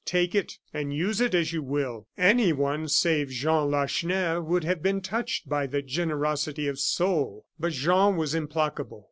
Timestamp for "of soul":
6.67-7.45